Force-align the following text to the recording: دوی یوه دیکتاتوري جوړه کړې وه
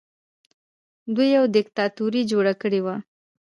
دوی 1.15 1.27
یوه 1.35 1.47
دیکتاتوري 1.55 2.21
جوړه 2.31 2.53
کړې 2.61 2.79
وه 2.85 2.95